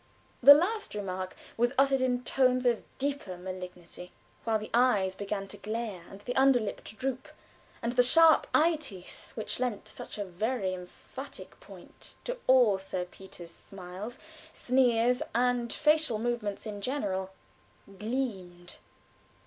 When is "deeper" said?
2.97-3.37